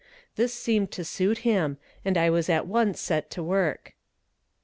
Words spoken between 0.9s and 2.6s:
to suit him and I was